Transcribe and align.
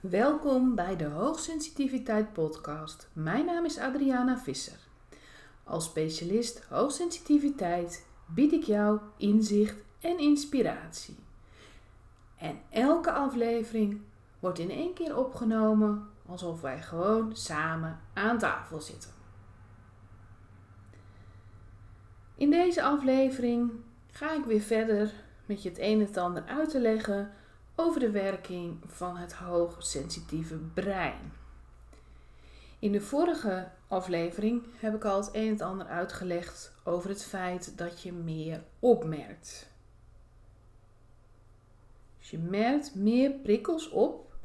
Welkom 0.00 0.74
bij 0.74 0.96
de 0.96 1.04
Hoogsensitiviteit 1.04 2.32
Podcast. 2.32 3.08
Mijn 3.12 3.44
naam 3.44 3.64
is 3.64 3.78
Adriana 3.78 4.38
Visser. 4.38 4.78
Als 5.64 5.84
specialist 5.84 6.64
hoogsensitiviteit 6.68 8.06
bied 8.26 8.52
ik 8.52 8.62
jou 8.62 9.00
inzicht 9.16 9.76
en 10.00 10.18
inspiratie. 10.18 11.16
En 12.36 12.60
elke 12.70 13.12
aflevering 13.12 14.00
wordt 14.38 14.58
in 14.58 14.70
één 14.70 14.94
keer 14.94 15.16
opgenomen 15.16 16.08
alsof 16.26 16.60
wij 16.60 16.82
gewoon 16.82 17.36
samen 17.36 18.00
aan 18.14 18.38
tafel 18.38 18.80
zitten. 18.80 19.10
In 22.34 22.50
deze 22.50 22.82
aflevering 22.82 23.70
ga 24.10 24.34
ik 24.34 24.44
weer 24.44 24.60
verder 24.60 25.12
met 25.46 25.62
je 25.62 25.68
het 25.68 25.78
een 25.78 26.06
en 26.06 26.22
ander 26.22 26.44
uit 26.44 26.70
te 26.70 26.80
leggen 26.80 27.32
over 27.80 28.00
de 28.00 28.10
werking 28.10 28.78
van 28.86 29.16
het 29.16 29.32
hoogsensitieve 29.32 30.56
brein. 30.56 31.32
In 32.78 32.92
de 32.92 33.00
vorige 33.00 33.70
aflevering 33.88 34.64
heb 34.76 34.94
ik 34.94 35.04
al 35.04 35.16
het 35.20 35.30
een 35.32 35.58
en 35.58 35.66
ander 35.66 35.86
uitgelegd 35.86 36.72
over 36.84 37.08
het 37.08 37.24
feit 37.24 37.78
dat 37.78 38.02
je 38.02 38.12
meer 38.12 38.64
opmerkt. 38.78 39.68
Je 42.18 42.38
merkt 42.38 42.94
meer 42.94 43.30
prikkels 43.30 43.88
op 43.88 44.36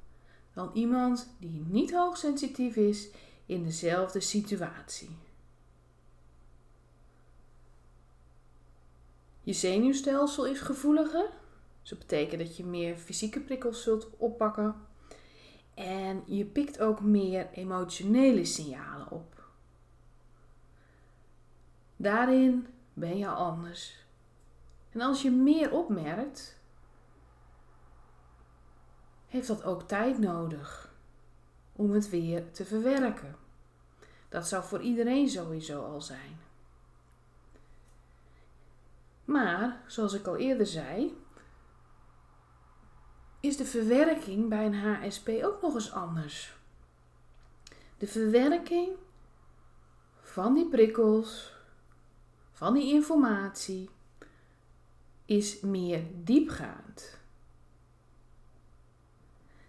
dan 0.54 0.70
iemand 0.74 1.30
die 1.40 1.63
niet 1.68 1.94
hoogsensitief 1.94 2.76
is 2.76 3.10
in 3.46 3.63
dezelfde 3.63 4.20
situatie. 4.20 5.18
Je 9.41 9.54
zenuwstelsel 9.54 10.46
is 10.46 10.60
gevoeliger. 10.60 11.30
Dus 11.84 11.92
dat 11.92 12.00
betekent 12.00 12.42
dat 12.42 12.58
je 12.58 12.66
meer 12.66 12.96
fysieke 12.96 13.40
prikkels 13.40 13.84
zult 13.84 14.10
oppakken. 14.18 14.76
En 15.74 16.24
je 16.26 16.46
pikt 16.46 16.80
ook 16.80 17.02
meer 17.02 17.50
emotionele 17.52 18.46
signalen 18.46 19.12
op. 19.12 19.44
Daarin 21.96 22.68
ben 22.94 23.18
je 23.18 23.27
anders. 23.27 24.05
En 24.91 25.02
als 25.02 25.22
je 25.22 25.32
meer 25.32 25.72
opmerkt, 25.72 26.60
heeft 29.27 29.48
dat 29.48 29.63
ook 29.63 29.82
tijd 29.82 30.20
nodig 30.20 30.94
om 31.76 31.91
het 31.91 32.10
weer 32.10 32.52
te 32.52 32.66
verwerken. 32.66 33.35
Dat 34.29 34.48
zou 34.48 34.63
voor 34.63 34.82
iedereen 34.82 35.29
sowieso 35.29 35.84
al 35.85 36.02
zijn. 36.02 36.38
Maar, 39.26 39.82
zoals 39.88 40.13
ik 40.13 40.27
al 40.27 40.38
eerder 40.38 40.66
zei, 40.66 41.23
is 43.44 43.58
de 43.58 43.66
verwerking 43.66 44.49
bij 44.49 44.66
een 44.66 44.76
HSP 44.76 45.30
ook 45.30 45.62
nog 45.62 45.74
eens 45.74 45.91
anders. 45.91 46.55
De 47.98 48.08
verwerking 48.08 48.90
van 50.22 50.54
die 50.54 50.70
prikkels, 50.70 51.54
van 52.52 52.74
die 52.74 52.94
informatie, 52.94 53.90
is 55.26 55.60
meer 55.60 56.04
diepgaand. 56.24 57.18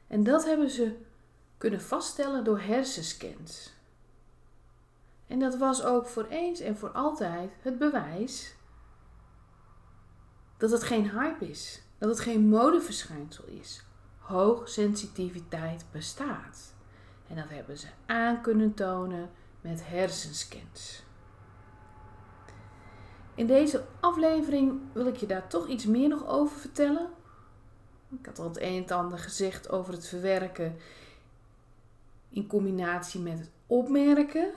En 0.07 0.25
dat 0.25 0.45
hebben 0.45 0.71
ze 0.71 0.97
kunnen 1.59 1.81
vaststellen 1.83 2.45
door 2.45 2.61
hersenscans. 2.61 3.73
En 5.27 5.39
dat 5.39 5.57
was 5.57 5.83
ook 5.83 6.07
voor 6.07 6.27
eens 6.27 6.61
en 6.61 6.77
voor 6.77 6.91
altijd 6.91 7.53
het 7.61 7.79
bewijs 7.79 8.55
dat 10.57 10.71
het 10.71 10.83
geen 10.83 11.11
hype 11.11 11.49
is, 11.49 11.83
dat 12.07 12.17
het 12.17 12.27
geen 12.27 12.49
modeverschijnsel 12.49 13.45
is. 13.47 13.85
Hoogsensitiviteit 14.19 15.85
bestaat. 15.91 16.75
En 17.29 17.37
dat 17.37 17.49
hebben 17.49 17.79
ze 17.79 17.87
aan 18.07 18.41
kunnen 18.41 18.75
tonen 18.75 19.31
met 19.61 19.89
hersenscans. 19.89 21.03
In 23.35 23.47
deze 23.47 23.85
aflevering 24.01 24.81
wil 24.93 25.07
ik 25.07 25.17
je 25.17 25.27
daar 25.27 25.47
toch 25.47 25.69
iets 25.69 25.87
meer 25.87 26.09
nog 26.09 26.27
over 26.27 26.59
vertellen. 26.59 27.11
Ik 28.19 28.27
had 28.27 28.39
al 28.39 28.49
het 28.49 28.61
een 28.61 28.87
en 28.87 28.97
ander 28.97 29.19
gezegd 29.19 29.71
over 29.71 29.93
het 29.93 30.07
verwerken 30.07 30.77
in 32.29 32.47
combinatie 32.47 33.21
met 33.21 33.39
het 33.39 33.51
opmerken. 33.67 34.53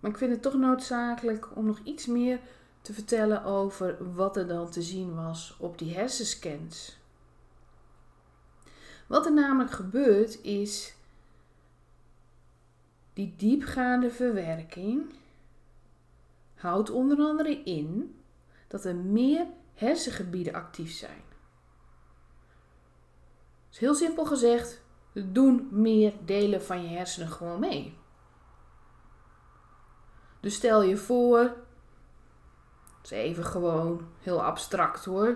Maar 0.00 0.10
ik 0.10 0.18
vind 0.18 0.32
het 0.32 0.42
toch 0.42 0.54
noodzakelijk 0.54 1.56
om 1.56 1.66
nog 1.66 1.80
iets 1.84 2.06
meer 2.06 2.40
te 2.80 2.92
vertellen 2.92 3.44
over 3.44 4.14
wat 4.14 4.36
er 4.36 4.46
dan 4.46 4.70
te 4.70 4.82
zien 4.82 5.14
was 5.14 5.56
op 5.58 5.78
die 5.78 5.94
hersenscans. 5.94 6.98
Wat 9.06 9.26
er 9.26 9.32
namelijk 9.32 9.70
gebeurt 9.70 10.42
is 10.42 10.94
die 13.12 13.34
diepgaande 13.36 14.10
verwerking 14.10 15.14
houdt 16.54 16.90
onder 16.90 17.18
andere 17.18 17.62
in 17.62 18.18
dat 18.68 18.84
er 18.84 18.96
meer 18.96 19.46
hersengebieden 19.74 20.54
actief 20.54 20.92
zijn. 20.92 21.22
Dus 23.68 23.78
heel 23.78 23.94
simpel 23.94 24.24
gezegd, 24.24 24.82
doen 25.12 25.68
meer 25.70 26.12
delen 26.24 26.62
van 26.62 26.82
je 26.82 26.88
hersenen 26.88 27.28
gewoon 27.28 27.60
mee. 27.60 27.96
Dus 30.40 30.54
stel 30.54 30.82
je 30.82 30.96
voor 30.96 31.56
is 33.02 33.10
even 33.10 33.44
gewoon 33.44 34.06
heel 34.22 34.42
abstract 34.42 35.04
hoor. 35.04 35.28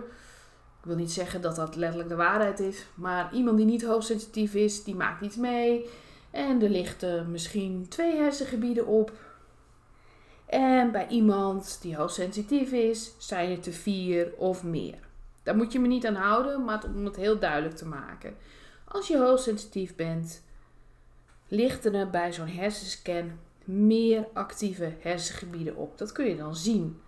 Ik 0.83 0.89
wil 0.89 0.97
niet 0.97 1.13
zeggen 1.13 1.41
dat 1.41 1.57
dat 1.57 1.77
letterlijk 1.77 2.09
de 2.09 2.17
waarheid 2.17 2.61
is. 2.61 2.87
Maar 2.95 3.35
iemand 3.35 3.57
die 3.57 3.67
niet 3.67 3.85
hoogsensitief 3.85 4.55
is, 4.55 4.85
die 4.85 4.95
maakt 4.95 5.23
iets 5.23 5.37
mee. 5.37 5.89
En 6.31 6.63
er 6.63 6.69
lichten 6.69 7.31
misschien 7.31 7.87
twee 7.89 8.17
hersengebieden 8.17 8.87
op. 8.87 9.13
En 10.47 10.93
bij 10.93 11.09
iemand 11.09 11.79
die 11.83 11.97
hoogsensitief 11.97 12.73
is, 12.73 13.13
zijn 13.19 13.51
het 13.51 13.67
er 13.67 13.73
vier 13.73 14.33
of 14.37 14.63
meer. 14.63 14.99
Daar 15.43 15.57
moet 15.57 15.73
je 15.73 15.81
me 15.81 15.87
niet 15.87 16.07
aan 16.07 16.15
houden, 16.15 16.65
maar 16.65 16.85
om 16.85 17.05
het 17.05 17.17
heel 17.17 17.39
duidelijk 17.39 17.77
te 17.77 17.87
maken. 17.87 18.35
Als 18.85 19.07
je 19.09 19.19
hoogsensitief 19.19 19.95
bent, 19.95 20.43
lichten 21.49 21.95
er 21.95 22.11
bij 22.11 22.33
zo'n 22.33 22.49
hersenscan 22.49 23.39
meer 23.65 24.29
actieve 24.33 24.95
hersengebieden 25.01 25.77
op. 25.77 25.99
Dat 25.99 26.13
kun 26.13 26.25
je 26.25 26.37
dan 26.37 26.57
zien 26.57 27.01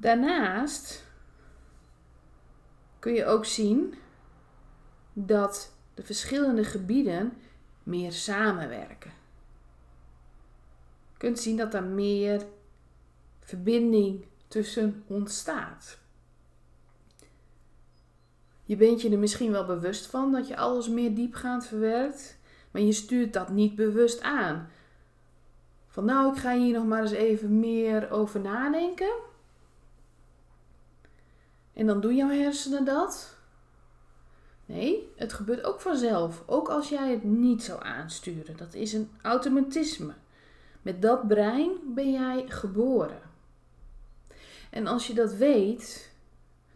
Daarnaast 0.00 1.04
kun 2.98 3.12
je 3.12 3.26
ook 3.26 3.44
zien 3.44 3.94
dat 5.12 5.72
de 5.94 6.02
verschillende 6.02 6.64
gebieden 6.64 7.32
meer 7.82 8.12
samenwerken. 8.12 9.10
Je 11.12 11.18
kunt 11.18 11.38
zien 11.38 11.56
dat 11.56 11.74
er 11.74 11.82
meer 11.82 12.46
verbinding 13.40 14.24
tussen 14.48 15.04
ontstaat. 15.06 15.98
Je 18.64 18.76
bent 18.76 19.02
je 19.02 19.10
er 19.10 19.18
misschien 19.18 19.50
wel 19.50 19.66
bewust 19.66 20.06
van 20.06 20.32
dat 20.32 20.48
je 20.48 20.56
alles 20.56 20.88
meer 20.88 21.14
diepgaand 21.14 21.66
verwerkt, 21.66 22.38
maar 22.70 22.82
je 22.82 22.92
stuurt 22.92 23.32
dat 23.32 23.48
niet 23.48 23.74
bewust 23.74 24.20
aan. 24.22 24.68
Van 25.86 26.04
nou, 26.04 26.32
ik 26.32 26.40
ga 26.40 26.56
hier 26.56 26.74
nog 26.74 26.86
maar 26.86 27.02
eens 27.02 27.10
even 27.10 27.60
meer 27.60 28.10
over 28.10 28.40
nadenken. 28.40 29.28
En 31.80 31.86
dan 31.86 32.00
doen 32.00 32.16
jouw 32.16 32.28
hersenen 32.28 32.84
dat? 32.84 33.36
Nee, 34.66 35.12
het 35.16 35.32
gebeurt 35.32 35.64
ook 35.64 35.80
vanzelf, 35.80 36.42
ook 36.46 36.68
als 36.68 36.88
jij 36.88 37.10
het 37.10 37.24
niet 37.24 37.62
zou 37.62 37.84
aansturen. 37.84 38.56
Dat 38.56 38.74
is 38.74 38.92
een 38.92 39.10
automatisme. 39.22 40.12
Met 40.82 41.02
dat 41.02 41.28
brein 41.28 41.70
ben 41.94 42.12
jij 42.12 42.44
geboren. 42.48 43.20
En 44.70 44.86
als 44.86 45.06
je 45.06 45.14
dat 45.14 45.32
weet, 45.32 46.12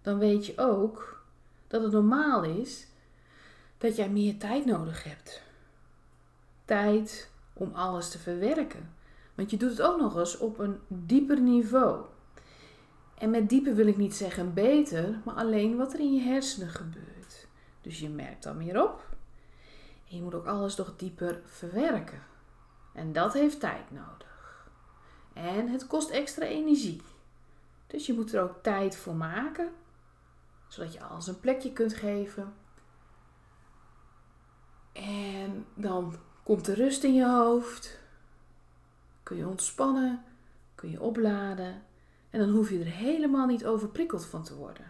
dan 0.03 0.19
weet 0.19 0.47
je 0.47 0.53
ook 0.56 1.22
dat 1.66 1.82
het 1.82 1.92
normaal 1.92 2.45
is 2.45 2.86
dat 3.78 3.97
jij 3.97 4.10
meer 4.10 4.39
tijd 4.39 4.65
nodig 4.65 5.04
hebt. 5.04 5.42
Tijd 6.65 7.30
om 7.53 7.74
alles 7.74 8.10
te 8.10 8.18
verwerken. 8.18 8.95
Want 9.34 9.50
je 9.50 9.57
doet 9.57 9.71
het 9.71 9.83
ook 9.83 10.00
nog 10.00 10.18
eens 10.18 10.39
op 10.39 10.59
een 10.59 10.78
dieper 10.89 11.41
niveau. 11.41 12.04
En 13.24 13.30
met 13.30 13.48
diepe 13.48 13.74
wil 13.74 13.86
ik 13.86 13.97
niet 13.97 14.15
zeggen 14.15 14.54
beter, 14.54 15.21
maar 15.24 15.34
alleen 15.34 15.76
wat 15.76 15.92
er 15.92 16.00
in 16.00 16.15
je 16.15 16.21
hersenen 16.21 16.68
gebeurt. 16.68 17.47
Dus 17.80 18.00
je 18.00 18.09
merkt 18.09 18.42
dan 18.42 18.56
meer 18.56 18.82
op. 18.82 19.09
En 20.09 20.16
je 20.16 20.22
moet 20.22 20.34
ook 20.34 20.47
alles 20.47 20.76
nog 20.76 20.97
dieper 20.97 21.41
verwerken. 21.44 22.22
En 22.92 23.12
dat 23.12 23.32
heeft 23.32 23.60
tijd 23.60 23.91
nodig. 23.91 24.68
En 25.32 25.68
het 25.68 25.86
kost 25.86 26.10
extra 26.10 26.47
energie. 26.47 27.03
Dus 27.86 28.06
je 28.06 28.15
moet 28.15 28.32
er 28.32 28.42
ook 28.42 28.62
tijd 28.62 28.97
voor 28.97 29.15
maken, 29.15 29.72
zodat 30.68 30.92
je 30.92 31.03
alles 31.03 31.26
een 31.26 31.41
plekje 31.41 31.72
kunt 31.72 31.94
geven. 31.94 32.54
En 34.92 35.66
dan 35.74 36.16
komt 36.42 36.65
de 36.65 36.74
rust 36.74 37.04
in 37.04 37.15
je 37.15 37.26
hoofd. 37.26 37.98
Kun 39.22 39.36
je 39.36 39.48
ontspannen, 39.48 40.24
kun 40.74 40.91
je 40.91 41.00
opladen 41.00 41.82
en 42.34 42.41
dan 42.41 42.51
hoef 42.51 42.71
je 42.71 42.78
er 42.78 42.84
helemaal 42.84 43.47
niet 43.47 43.66
overprikkeld 43.66 44.27
van 44.27 44.42
te 44.42 44.54
worden. 44.54 44.84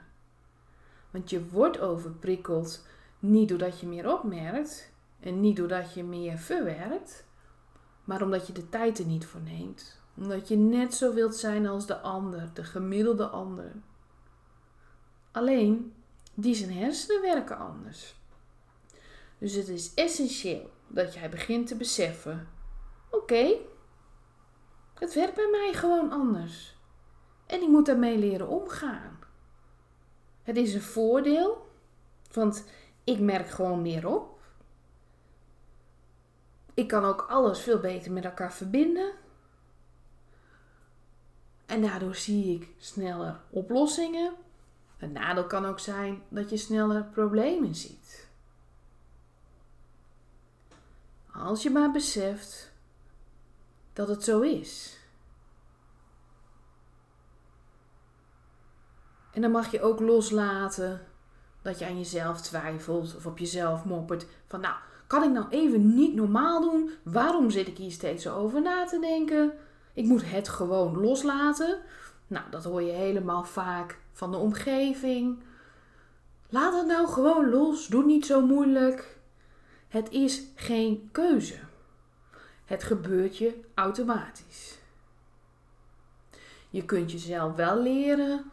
Want 1.10 1.30
je 1.30 1.48
wordt 1.48 1.80
overprikkeld 1.80 2.86
niet 3.18 3.48
doordat 3.48 3.80
je 3.80 3.86
meer 3.86 4.12
opmerkt 4.12 4.92
en 5.20 5.40
niet 5.40 5.56
doordat 5.56 5.94
je 5.94 6.04
meer 6.04 6.38
verwerkt, 6.38 7.26
maar 8.04 8.22
omdat 8.22 8.46
je 8.46 8.52
de 8.52 8.68
tijd 8.68 8.98
er 8.98 9.04
niet 9.04 9.26
voor 9.26 9.40
neemt. 9.40 10.00
Omdat 10.16 10.48
je 10.48 10.56
net 10.56 10.94
zo 10.94 11.14
wilt 11.14 11.36
zijn 11.36 11.66
als 11.66 11.86
de 11.86 12.00
ander, 12.00 12.50
de 12.54 12.64
gemiddelde 12.64 13.26
ander. 13.26 13.72
Alleen, 15.32 15.94
die 16.34 16.54
zijn 16.54 16.72
hersenen 16.72 17.22
werken 17.22 17.58
anders. 17.58 18.14
Dus 19.38 19.54
het 19.54 19.68
is 19.68 19.94
essentieel 19.94 20.70
dat 20.88 21.14
jij 21.14 21.28
begint 21.28 21.66
te 21.66 21.76
beseffen: 21.76 22.48
oké, 23.10 23.56
het 24.94 25.14
werkt 25.14 25.34
bij 25.34 25.48
mij 25.50 25.72
gewoon 25.74 26.12
anders. 26.12 26.73
En 27.54 27.62
ik 27.62 27.68
moet 27.68 27.86
daarmee 27.86 28.18
leren 28.18 28.48
omgaan. 28.48 29.18
Het 30.42 30.56
is 30.56 30.74
een 30.74 30.82
voordeel, 30.82 31.70
want 32.32 32.64
ik 33.04 33.20
merk 33.20 33.48
gewoon 33.48 33.82
meer 33.82 34.06
op. 34.06 34.42
Ik 36.74 36.88
kan 36.88 37.04
ook 37.04 37.26
alles 37.28 37.60
veel 37.60 37.78
beter 37.78 38.12
met 38.12 38.24
elkaar 38.24 38.52
verbinden. 38.52 39.12
En 41.66 41.82
daardoor 41.82 42.14
zie 42.14 42.60
ik 42.60 42.68
sneller 42.78 43.40
oplossingen. 43.50 44.34
Een 44.98 45.12
nadeel 45.12 45.46
kan 45.46 45.66
ook 45.66 45.78
zijn 45.78 46.22
dat 46.28 46.50
je 46.50 46.56
sneller 46.56 47.04
problemen 47.04 47.74
ziet. 47.74 48.28
Als 51.32 51.62
je 51.62 51.70
maar 51.70 51.90
beseft 51.90 52.72
dat 53.92 54.08
het 54.08 54.24
zo 54.24 54.40
is. 54.40 54.98
En 59.34 59.40
dan 59.40 59.50
mag 59.50 59.70
je 59.70 59.82
ook 59.82 60.00
loslaten 60.00 61.00
dat 61.62 61.78
je 61.78 61.86
aan 61.86 61.98
jezelf 61.98 62.40
twijfelt 62.40 63.16
of 63.16 63.26
op 63.26 63.38
jezelf 63.38 63.84
moppert. 63.84 64.26
Van 64.46 64.60
nou, 64.60 64.74
kan 65.06 65.22
ik 65.22 65.30
nou 65.30 65.46
even 65.50 65.94
niet 65.94 66.14
normaal 66.14 66.60
doen? 66.60 66.90
Waarom 67.02 67.50
zit 67.50 67.66
ik 67.66 67.76
hier 67.76 67.90
steeds 67.90 68.22
zo 68.22 68.36
over 68.36 68.62
na 68.62 68.84
te 68.84 68.98
denken? 68.98 69.52
Ik 69.92 70.04
moet 70.04 70.30
het 70.30 70.48
gewoon 70.48 71.00
loslaten. 71.00 71.78
Nou, 72.26 72.44
dat 72.50 72.64
hoor 72.64 72.82
je 72.82 72.92
helemaal 72.92 73.44
vaak 73.44 73.98
van 74.12 74.30
de 74.30 74.36
omgeving. 74.36 75.42
Laat 76.48 76.74
het 76.76 76.86
nou 76.86 77.06
gewoon 77.06 77.50
los. 77.50 77.86
Doe 77.86 78.04
niet 78.04 78.26
zo 78.26 78.40
moeilijk. 78.46 79.18
Het 79.88 80.10
is 80.10 80.42
geen 80.54 81.08
keuze. 81.12 81.58
Het 82.64 82.82
gebeurt 82.82 83.36
je 83.36 83.60
automatisch. 83.74 84.78
Je 86.70 86.84
kunt 86.84 87.12
jezelf 87.12 87.54
wel 87.54 87.82
leren 87.82 88.52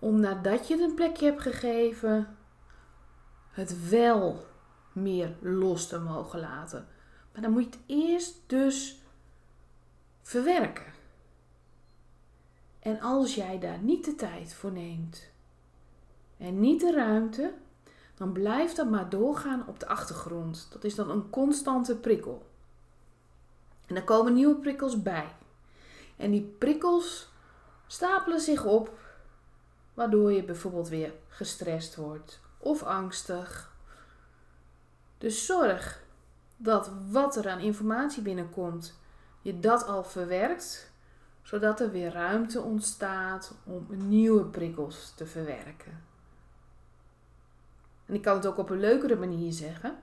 om 0.00 0.20
nadat 0.20 0.68
je 0.68 0.74
het 0.74 0.82
een 0.82 0.94
plekje 0.94 1.24
hebt 1.24 1.40
gegeven, 1.42 2.36
het 3.50 3.88
wel 3.88 4.46
meer 4.92 5.36
los 5.40 5.86
te 5.86 5.98
mogen 5.98 6.40
laten. 6.40 6.86
Maar 7.32 7.42
dan 7.42 7.50
moet 7.50 7.64
je 7.64 7.70
het 7.70 7.80
eerst 7.86 8.42
dus 8.46 9.02
verwerken. 10.22 10.92
En 12.78 13.00
als 13.00 13.34
jij 13.34 13.58
daar 13.58 13.78
niet 13.78 14.04
de 14.04 14.14
tijd 14.14 14.54
voor 14.54 14.72
neemt 14.72 15.30
en 16.36 16.60
niet 16.60 16.80
de 16.80 16.92
ruimte, 16.92 17.54
dan 18.14 18.32
blijft 18.32 18.76
dat 18.76 18.90
maar 18.90 19.08
doorgaan 19.08 19.66
op 19.66 19.80
de 19.80 19.86
achtergrond. 19.86 20.68
Dat 20.72 20.84
is 20.84 20.94
dan 20.94 21.10
een 21.10 21.30
constante 21.30 21.96
prikkel. 21.96 22.46
En 23.86 23.94
dan 23.94 24.04
komen 24.04 24.34
nieuwe 24.34 24.54
prikkels 24.56 25.02
bij. 25.02 25.34
En 26.16 26.30
die 26.30 26.54
prikkels 26.58 27.30
stapelen 27.86 28.40
zich 28.40 28.64
op, 28.64 28.98
waardoor 30.00 30.32
je 30.32 30.44
bijvoorbeeld 30.44 30.88
weer 30.88 31.12
gestrest 31.28 31.96
wordt 31.96 32.40
of 32.58 32.82
angstig. 32.82 33.76
Dus 35.18 35.46
zorg 35.46 36.02
dat 36.56 36.90
wat 37.10 37.36
er 37.36 37.48
aan 37.48 37.58
informatie 37.58 38.22
binnenkomt, 38.22 38.98
je 39.42 39.60
dat 39.60 39.86
al 39.86 40.04
verwerkt, 40.04 40.92
zodat 41.42 41.80
er 41.80 41.90
weer 41.90 42.12
ruimte 42.12 42.60
ontstaat 42.60 43.54
om 43.64 43.86
nieuwe 43.88 44.44
prikkels 44.44 45.12
te 45.16 45.26
verwerken. 45.26 46.02
En 48.06 48.14
ik 48.14 48.22
kan 48.22 48.36
het 48.36 48.46
ook 48.46 48.58
op 48.58 48.70
een 48.70 48.80
leukere 48.80 49.16
manier 49.16 49.52
zeggen. 49.52 49.98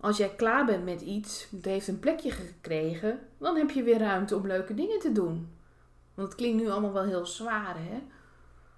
Als 0.00 0.16
jij 0.16 0.34
klaar 0.34 0.64
bent 0.64 0.84
met 0.84 1.00
iets, 1.00 1.48
het 1.50 1.64
heeft 1.64 1.88
een 1.88 1.98
plekje 1.98 2.30
gekregen, 2.30 3.20
dan 3.38 3.56
heb 3.56 3.70
je 3.70 3.82
weer 3.82 3.98
ruimte 3.98 4.36
om 4.36 4.46
leuke 4.46 4.74
dingen 4.74 4.98
te 4.98 5.12
doen. 5.12 5.57
Want 6.18 6.30
het 6.30 6.38
klinkt 6.38 6.62
nu 6.62 6.70
allemaal 6.70 6.92
wel 6.92 7.04
heel 7.04 7.26
zwaar, 7.26 7.76
hè? 7.78 8.02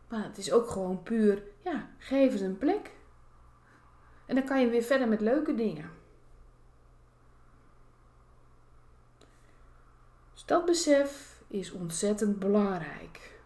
Maar 0.08 0.22
het 0.24 0.38
is 0.38 0.52
ook 0.52 0.68
gewoon 0.68 1.02
puur, 1.02 1.42
ja, 1.64 1.90
geef 1.98 2.32
het 2.32 2.40
een 2.40 2.58
plek. 2.58 2.90
En 4.26 4.34
dan 4.34 4.44
kan 4.44 4.60
je 4.60 4.68
weer 4.68 4.82
verder 4.82 5.08
met 5.08 5.20
leuke 5.20 5.54
dingen. 5.54 5.90
Dus 10.32 10.44
dat 10.44 10.64
besef 10.64 11.42
is 11.46 11.72
ontzettend 11.72 12.38
belangrijk. 12.38 13.40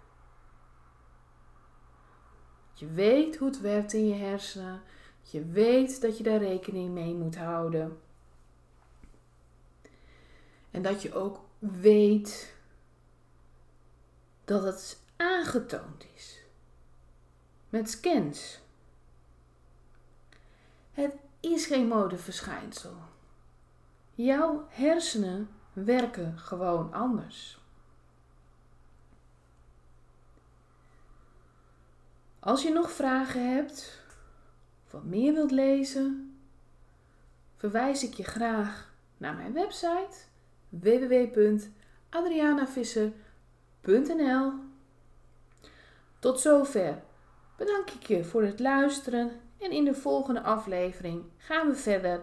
Je 2.72 2.86
weet 2.86 3.36
hoe 3.36 3.48
het 3.48 3.60
werkt 3.60 3.92
in 3.92 4.08
je 4.08 4.14
hersenen. 4.14 4.82
Je 5.22 5.44
weet 5.44 6.00
dat 6.00 6.18
je 6.18 6.24
daar 6.24 6.38
rekening 6.38 6.92
mee 6.92 7.14
moet 7.14 7.36
houden. 7.36 8.00
En 10.70 10.82
dat 10.82 11.02
je 11.02 11.14
ook 11.14 11.40
weet 11.58 12.53
dat 14.44 14.62
het 14.62 15.02
aangetoond 15.16 16.06
is. 16.14 16.40
Met 17.68 17.90
scans. 17.90 18.60
Het 20.92 21.12
is 21.40 21.66
geen 21.66 21.86
modeverschijnsel. 21.86 22.94
Jouw 24.14 24.66
hersenen 24.68 25.48
werken 25.72 26.38
gewoon 26.38 26.92
anders. 26.92 27.58
Als 32.38 32.62
je 32.62 32.72
nog 32.72 32.90
vragen 32.90 33.54
hebt 33.54 34.02
of 34.90 35.02
meer 35.02 35.32
wilt 35.32 35.50
lezen, 35.50 36.38
verwijs 37.56 38.02
ik 38.04 38.14
je 38.14 38.24
graag 38.24 38.92
naar 39.16 39.34
mijn 39.34 39.52
website 39.52 40.16
Tot 46.18 46.40
zover 46.40 47.02
bedank 47.56 47.90
ik 47.90 48.06
je 48.06 48.24
voor 48.24 48.42
het 48.42 48.60
luisteren 48.60 49.40
en 49.58 49.70
in 49.70 49.84
de 49.84 49.94
volgende 49.94 50.42
aflevering 50.42 51.24
gaan 51.36 51.68
we 51.68 51.74
verder 51.74 52.22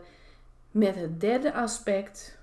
met 0.71 0.95
het 0.95 1.19
derde 1.19 1.53
aspect. 1.53 2.37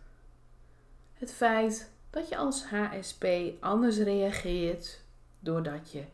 Het 1.15 1.33
feit 1.33 1.93
dat 2.11 2.29
je 2.29 2.37
als 2.37 2.67
HSP 2.67 3.27
anders 3.61 3.99
reageert 3.99 5.05
doordat 5.41 5.93
je 5.93 6.05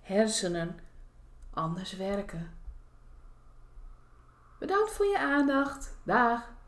hersenen 0.00 0.78
anders 1.50 1.96
werken. 1.96 2.58
Bedankt 4.58 4.90
voor 4.90 5.06
je 5.06 5.18
aandacht. 5.18 5.98
Dag! 6.02 6.59